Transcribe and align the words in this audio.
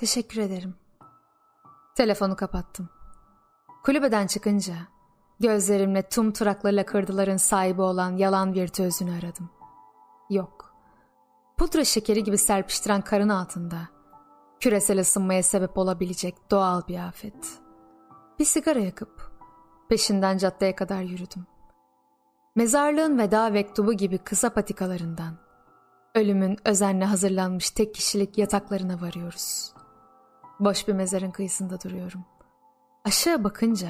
Teşekkür 0.00 0.40
ederim. 0.40 0.74
Telefonu 1.96 2.36
kapattım. 2.36 2.88
Kulübeden 3.84 4.26
çıkınca 4.26 4.74
gözlerimle 5.40 6.08
tüm 6.08 6.32
turaklı 6.32 6.68
lakırdıların 6.68 7.36
sahibi 7.36 7.82
olan 7.82 8.16
yalan 8.16 8.54
virtüözünü 8.54 9.10
aradım. 9.10 9.50
Yok. 10.30 10.74
Pudra 11.56 11.84
şekeri 11.84 12.24
gibi 12.24 12.38
serpiştiren 12.38 13.00
karın 13.02 13.28
altında 13.28 13.88
küresel 14.60 15.00
ısınmaya 15.00 15.42
sebep 15.42 15.78
olabilecek 15.78 16.50
doğal 16.50 16.82
bir 16.88 16.98
afet. 16.98 17.60
Bir 18.38 18.44
sigara 18.44 18.78
yakıp 18.78 19.32
peşinden 19.88 20.38
caddeye 20.38 20.74
kadar 20.74 21.02
yürüdüm. 21.02 21.46
Mezarlığın 22.56 23.18
veda 23.18 23.50
mektubu 23.50 23.92
gibi 23.92 24.18
kısa 24.18 24.50
patikalarından 24.50 25.38
ölümün 26.14 26.56
özenle 26.64 27.04
hazırlanmış 27.04 27.70
tek 27.70 27.94
kişilik 27.94 28.38
yataklarına 28.38 29.00
varıyoruz. 29.00 29.77
Boş 30.60 30.88
bir 30.88 30.92
mezarın 30.92 31.30
kıyısında 31.30 31.80
duruyorum. 31.80 32.24
Aşağı 33.04 33.44
bakınca 33.44 33.88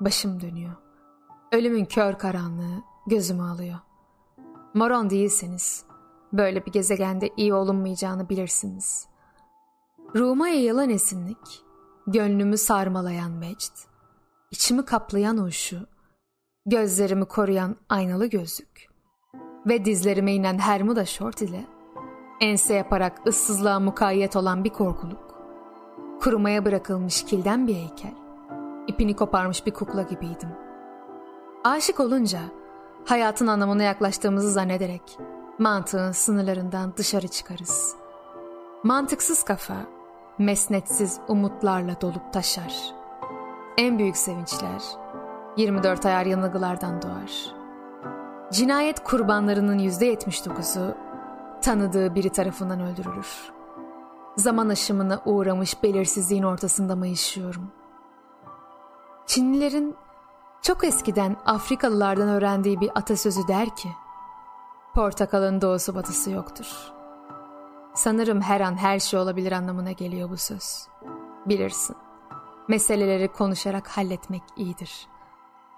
başım 0.00 0.40
dönüyor. 0.40 0.72
Ölümün 1.52 1.84
kör 1.84 2.18
karanlığı 2.18 2.82
gözümü 3.06 3.42
alıyor. 3.42 3.78
Moron 4.74 5.10
değilseniz 5.10 5.84
böyle 6.32 6.66
bir 6.66 6.72
gezegende 6.72 7.30
iyi 7.36 7.54
olunmayacağını 7.54 8.28
bilirsiniz. 8.28 9.08
Ruhuma 10.14 10.48
yayılan 10.48 10.90
esinlik, 10.90 11.62
gönlümü 12.06 12.58
sarmalayan 12.58 13.30
mecd, 13.30 13.72
içimi 14.50 14.84
kaplayan 14.84 15.38
uşu, 15.38 15.86
gözlerimi 16.66 17.24
koruyan 17.24 17.76
aynalı 17.88 18.26
gözlük 18.26 18.88
ve 19.66 19.84
dizlerime 19.84 20.34
inen 20.34 20.58
hermuda 20.58 21.04
şort 21.04 21.42
ile 21.42 21.66
ense 22.40 22.74
yaparak 22.74 23.26
ıssızlığa 23.26 23.80
mukayyet 23.80 24.36
olan 24.36 24.64
bir 24.64 24.70
korkuluk, 24.70 25.25
kurumaya 26.20 26.64
bırakılmış 26.64 27.24
kilden 27.24 27.66
bir 27.66 27.74
heykel, 27.74 28.14
ipini 28.86 29.16
koparmış 29.16 29.66
bir 29.66 29.74
kukla 29.74 30.02
gibiydim. 30.02 30.48
Aşık 31.64 32.00
olunca 32.00 32.40
hayatın 33.04 33.46
anlamına 33.46 33.82
yaklaştığımızı 33.82 34.50
zannederek 34.50 35.18
mantığın 35.58 36.12
sınırlarından 36.12 36.92
dışarı 36.96 37.28
çıkarız. 37.28 37.94
Mantıksız 38.82 39.42
kafa, 39.42 39.76
mesnetsiz 40.38 41.18
umutlarla 41.28 42.00
dolup 42.00 42.32
taşar. 42.32 42.94
En 43.78 43.98
büyük 43.98 44.16
sevinçler 44.16 44.82
24 45.56 46.06
ayar 46.06 46.26
yanılgılardan 46.26 47.02
doğar. 47.02 47.54
Cinayet 48.52 49.04
kurbanlarının 49.04 49.78
%79'u 49.78 50.94
tanıdığı 51.62 52.14
biri 52.14 52.30
tarafından 52.30 52.80
öldürülür. 52.80 53.55
Zaman 54.36 54.68
aşımına 54.68 55.22
uğramış 55.24 55.82
belirsizliğin 55.82 56.42
ortasında 56.42 56.96
mı 56.96 57.06
yaşıyorum? 57.06 57.72
Çinlilerin 59.26 59.96
çok 60.62 60.84
eskiden 60.84 61.36
Afrikalılardan 61.46 62.28
öğrendiği 62.28 62.80
bir 62.80 62.90
atasözü 62.94 63.48
der 63.48 63.76
ki, 63.76 63.88
portakalın 64.94 65.60
doğusu 65.60 65.94
batısı 65.94 66.30
yoktur. 66.30 66.92
Sanırım 67.94 68.40
her 68.40 68.60
an 68.60 68.76
her 68.76 68.98
şey 68.98 69.20
olabilir 69.20 69.52
anlamına 69.52 69.92
geliyor 69.92 70.30
bu 70.30 70.36
söz. 70.36 70.88
Bilirsin, 71.46 71.96
meseleleri 72.68 73.32
konuşarak 73.32 73.88
halletmek 73.88 74.42
iyidir. 74.56 75.08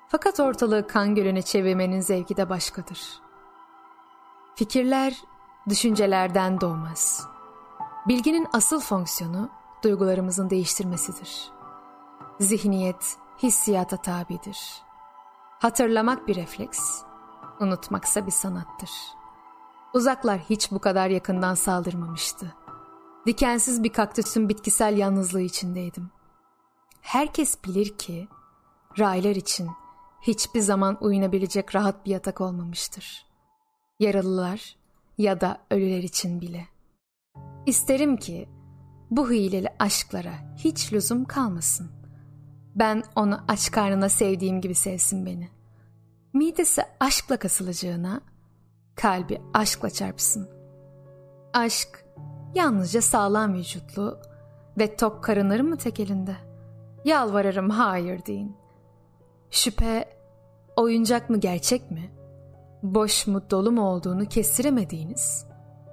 Fakat 0.09 0.41
ortalığı 0.41 0.87
kan 0.87 1.15
gölüne 1.15 1.43
çevirmenin 1.43 2.01
zevki 2.01 2.37
de 2.37 2.49
başkadır. 2.49 3.21
Fikirler 4.55 5.23
düşüncelerden 5.69 6.61
doğmaz. 6.61 7.29
Bilginin 8.09 8.47
asıl 8.53 8.81
fonksiyonu 8.81 9.51
duygularımızın 9.85 10.51
değiştirmesidir. 10.51 11.51
Zihniyet 12.41 13.17
hissiyata 13.43 13.97
tabidir. 13.97 14.83
Hatırlamak 15.59 16.29
bir 16.29 16.37
refleks, 16.37 17.03
unutmaksa 17.61 18.27
bir 18.27 18.31
sanattır. 18.31 18.91
Uzaklar 19.95 20.39
hiç 20.39 20.73
bu 20.73 20.79
kadar 20.79 21.09
yakından 21.09 21.55
saldırmamıştı. 21.55 22.55
Dikensiz 23.27 23.83
bir 23.83 23.93
kaktüsün 23.93 24.49
bitkisel 24.49 24.97
yalnızlığı 24.99 25.41
içindeydim. 25.41 26.11
Herkes 27.01 27.65
bilir 27.65 27.99
ki 27.99 28.29
raylar 28.99 29.37
için 29.37 29.71
hiçbir 30.21 30.61
zaman 30.61 30.99
uyunabilecek 31.01 31.75
rahat 31.75 32.07
bir 32.07 32.11
yatak 32.11 32.41
olmamıştır. 32.41 33.27
Yaralılar 34.01 34.77
ya 35.19 35.41
da 35.41 35.61
ölüler 35.71 36.03
için 36.03 36.41
bile. 36.41 36.78
İsterim 37.69 38.17
ki 38.17 38.49
bu 39.11 39.31
hileli 39.31 39.69
aşklara 39.79 40.33
hiç 40.57 40.93
lüzum 40.93 41.25
kalmasın. 41.25 41.91
Ben 42.77 43.03
onu 43.17 43.41
aç 43.49 43.71
karnına 43.71 44.09
sevdiğim 44.09 44.61
gibi 44.61 44.75
sevsin 44.75 45.27
beni. 45.27 45.49
Midesi 46.33 46.83
aşkla 47.01 47.37
kasılacağına 47.37 48.21
kalbi 48.95 49.41
aşkla 49.55 49.91
çarpsın. 49.91 50.49
Aşk 51.53 52.05
yalnızca 52.55 53.03
sağlam 53.03 53.55
vücutlu 53.55 54.19
ve 54.79 54.97
tok 54.97 55.25
karınları 55.25 55.65
mı 55.65 55.77
tek 55.77 56.01
elinde? 56.01 56.37
Yalvarırım 57.05 57.71
hayır 57.71 58.27
deyin. 58.27 58.57
Şüphe 59.51 60.09
oyuncak 60.77 61.31
mı 61.31 61.41
gerçek 61.41 61.91
mi? 61.91 62.11
Boş 62.83 63.27
mu 63.27 63.43
dolu 63.51 63.73
mu 63.73 63.83
olduğunu 63.83 64.27
kestiremediğiniz, 64.27 65.48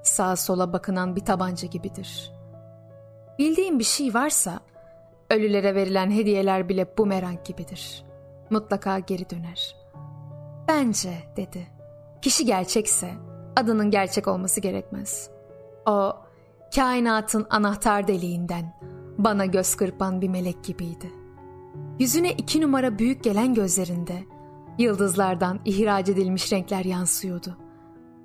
sağa 0.08 0.36
sola 0.36 0.74
bakınan 0.74 1.16
bir 1.16 1.26
tabanca 1.26 1.68
gibidir. 1.68 2.32
Bildiğim 3.40 3.80
bir 3.80 3.84
şey 3.84 4.14
varsa 4.14 4.60
ölülere 5.30 5.76
verilen 5.76 6.12
hediyeler 6.12 6.70
bile 6.70 6.98
bumerang 6.98 7.46
gibidir. 7.46 8.06
Mutlaka 8.50 9.00
geri 9.00 9.30
döner. 9.30 9.76
Bence 10.68 11.14
dedi. 11.36 11.68
Kişi 12.22 12.46
gerçekse 12.46 13.12
adının 13.56 13.92
gerçek 13.92 14.28
olması 14.28 14.62
gerekmez. 14.62 15.30
O 15.86 16.14
kainatın 16.76 17.48
anahtar 17.50 18.08
deliğinden 18.08 18.80
bana 19.18 19.46
göz 19.46 19.76
kırpan 19.76 20.22
bir 20.22 20.30
melek 20.30 20.64
gibiydi. 20.64 21.12
Yüzüne 22.00 22.32
iki 22.32 22.62
numara 22.62 23.00
büyük 23.00 23.24
gelen 23.24 23.54
gözlerinde 23.54 24.24
yıldızlardan 24.78 25.60
ihraç 25.66 26.10
edilmiş 26.10 26.54
renkler 26.54 26.86
yansıyordu. 26.86 27.58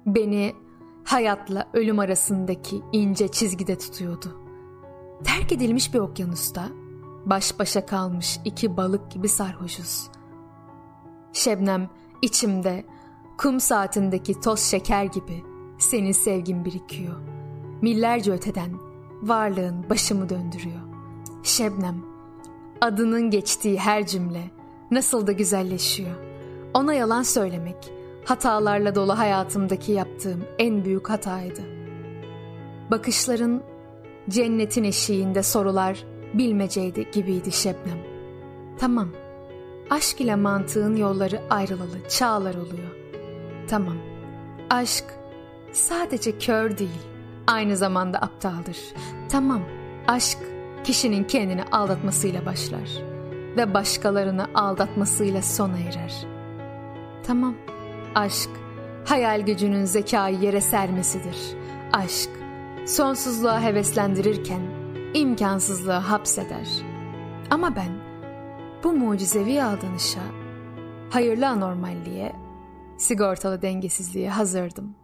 Beni 0.06 0.54
hayatla 1.04 1.68
ölüm 1.72 1.98
arasındaki 1.98 2.82
ince 2.92 3.28
çizgide 3.28 3.78
tutuyordu. 3.78 4.36
Terk 5.24 5.52
edilmiş 5.52 5.94
bir 5.94 5.98
okyanusta 5.98 6.68
baş 7.26 7.58
başa 7.58 7.86
kalmış 7.86 8.40
iki 8.44 8.76
balık 8.76 9.10
gibi 9.10 9.28
sarhoşuz. 9.28 10.08
Şebnem 11.32 11.90
içimde 12.22 12.84
kum 13.38 13.60
saatindeki 13.60 14.40
toz 14.40 14.60
şeker 14.60 15.04
gibi 15.04 15.44
senin 15.78 16.12
sevgin 16.12 16.64
birikiyor. 16.64 17.16
Millerce 17.82 18.32
öteden 18.32 18.70
varlığın 19.22 19.90
başımı 19.90 20.28
döndürüyor. 20.28 20.80
Şebnem 21.42 22.04
adının 22.80 23.30
geçtiği 23.30 23.78
her 23.78 24.06
cümle 24.06 24.50
nasıl 24.90 25.26
da 25.26 25.32
güzelleşiyor. 25.32 26.16
Ona 26.74 26.94
yalan 26.94 27.22
söylemek 27.22 27.92
hatalarla 28.30 28.94
dolu 28.94 29.18
hayatımdaki 29.18 29.92
yaptığım 29.92 30.44
en 30.58 30.84
büyük 30.84 31.10
hataydı. 31.10 31.60
Bakışların 32.90 33.62
cennetin 34.28 34.84
eşiğinde 34.84 35.42
sorular 35.42 36.04
bilmeceydi 36.34 37.10
gibiydi 37.12 37.52
Şebnem. 37.52 37.98
Tamam, 38.78 39.08
aşk 39.90 40.20
ile 40.20 40.36
mantığın 40.36 40.96
yolları 40.96 41.40
ayrılalı 41.50 42.08
çağlar 42.08 42.54
oluyor. 42.54 42.96
Tamam, 43.68 43.96
aşk 44.70 45.04
sadece 45.72 46.38
kör 46.38 46.78
değil, 46.78 47.02
aynı 47.46 47.76
zamanda 47.76 48.18
aptaldır. 48.18 48.78
Tamam, 49.28 49.62
aşk 50.08 50.38
kişinin 50.84 51.24
kendini 51.24 51.64
aldatmasıyla 51.64 52.46
başlar 52.46 52.90
ve 53.56 53.74
başkalarını 53.74 54.46
aldatmasıyla 54.54 55.42
sona 55.42 55.78
erer. 55.78 56.26
Tamam, 57.26 57.54
aşk 58.14 58.50
hayal 59.04 59.40
gücünün 59.40 59.84
zekayı 59.84 60.38
yere 60.38 60.60
sermesidir. 60.60 61.36
Aşk 61.92 62.30
sonsuzluğa 62.86 63.62
heveslendirirken 63.62 64.60
imkansızlığı 65.14 65.92
hapseder. 65.92 66.68
Ama 67.50 67.76
ben 67.76 67.92
bu 68.84 68.92
mucizevi 68.92 69.62
aldanışa, 69.62 70.20
hayırlı 71.10 71.48
anormalliğe, 71.48 72.32
sigortalı 72.98 73.62
dengesizliğe 73.62 74.30
hazırdım. 74.30 74.99